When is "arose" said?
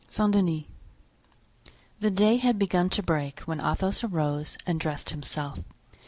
4.03-4.57